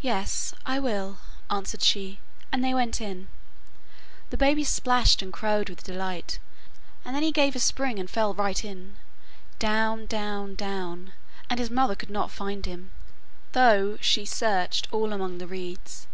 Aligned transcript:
'Yes, 0.00 0.54
I 0.64 0.78
will,' 0.78 1.18
answered 1.50 1.82
she, 1.82 2.20
and 2.52 2.62
they 2.62 2.72
went 2.72 3.00
in. 3.00 3.26
The 4.30 4.36
baby 4.36 4.62
splashed 4.62 5.20
and 5.20 5.32
crowed 5.32 5.68
with 5.68 5.82
delight, 5.82 6.38
and 7.04 7.12
then 7.16 7.24
he 7.24 7.32
gave 7.32 7.56
a 7.56 7.58
spring 7.58 7.98
and 7.98 8.08
fell 8.08 8.34
right 8.34 8.64
in, 8.64 8.94
down, 9.58 10.06
down, 10.06 10.54
down, 10.54 11.12
and 11.50 11.58
his 11.58 11.70
mother 11.72 11.96
could 11.96 12.08
not 12.08 12.30
find 12.30 12.66
him, 12.66 12.92
though 13.50 13.96
she 14.00 14.24
searched 14.24 14.86
all 14.92 15.12
among 15.12 15.38
the 15.38 15.48
reeds. 15.48 16.06